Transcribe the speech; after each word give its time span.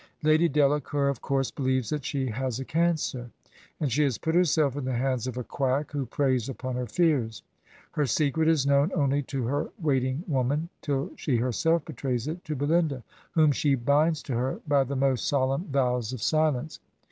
Lady 0.23 0.49
Delacour, 0.49 1.09
of 1.09 1.21
course, 1.21 1.51
believes 1.51 1.91
that 1.91 2.03
she 2.03 2.25
has 2.31 2.59
a 2.59 2.65
cancer, 2.65 3.29
and 3.79 3.91
she 3.91 4.01
has 4.01 4.17
put 4.17 4.33
herself 4.33 4.75
in 4.75 4.83
the 4.83 4.95
hands 4.97 5.27
of 5.27 5.37
a 5.37 5.43
quack 5.43 5.91
who 5.91 6.07
preys 6.07 6.49
upon 6.49 6.75
her 6.75 6.87
fears. 6.87 7.43
Her 7.91 8.07
secret 8.07 8.47
is 8.47 8.65
known 8.65 8.91
only 8.95 9.21
to 9.21 9.43
her 9.45 9.69
waiting 9.79 10.23
woman, 10.27 10.69
till 10.81 11.11
she 11.17 11.35
herself 11.37 11.85
betrays 11.85 12.27
it 12.27 12.43
to 12.45 12.55
Belinda, 12.55 13.03
whom 13.33 13.51
she 13.51 13.75
binds 13.75 14.23
to 14.23 14.33
her 14.33 14.59
by 14.67 14.83
the 14.85 14.95
most 14.95 15.27
solemn 15.27 15.65
vows 15.65 16.13
of 16.13 16.23
si 16.23 16.35
lence. 16.35 16.79